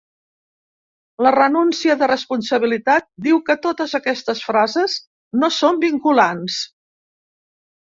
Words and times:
La 1.25 1.33
renúncia 1.35 1.95
de 1.99 2.07
responsabilitat 2.11 3.05
diu 3.27 3.41
que 3.51 3.57
totes 3.67 3.95
aquestes 4.01 4.43
frases 4.49 4.99
no 5.45 5.53
són 5.61 5.81
vinculants. 5.87 6.61